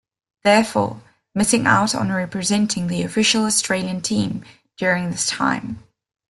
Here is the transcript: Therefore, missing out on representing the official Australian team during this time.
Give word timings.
Therefore, 0.43 0.99
missing 1.35 1.67
out 1.67 1.93
on 1.93 2.11
representing 2.11 2.87
the 2.87 3.03
official 3.03 3.45
Australian 3.45 4.01
team 4.01 4.43
during 4.75 5.11
this 5.11 5.27
time. 5.27 5.83